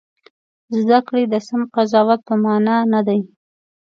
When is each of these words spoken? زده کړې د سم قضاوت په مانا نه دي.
زده 0.79 0.99
کړې 1.07 1.23
د 1.27 1.35
سم 1.47 1.61
قضاوت 1.75 2.19
په 2.27 2.35
مانا 2.43 2.77
نه 2.93 3.01
دي. 3.07 3.19